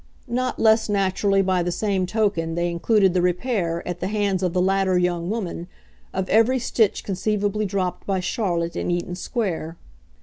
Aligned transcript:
Not 0.27 0.57
less 0.57 0.89
naturally, 0.89 1.43
by 1.43 1.61
the 1.61 1.71
same 1.71 2.07
token, 2.07 2.55
they 2.55 2.71
included 2.71 3.13
the 3.13 3.21
repair, 3.21 3.87
at 3.87 3.99
the 3.99 4.07
hands 4.07 4.41
of 4.41 4.51
the 4.51 4.59
latter 4.59 4.97
young 4.97 5.29
woman, 5.29 5.67
of 6.11 6.27
every 6.27 6.57
stitch 6.57 7.03
conceivably 7.03 7.65
dropped 7.67 8.07
by 8.07 8.19
Charlotte 8.19 8.75
in 8.75 8.89
Eaton 8.89 9.13
Square. 9.13 9.77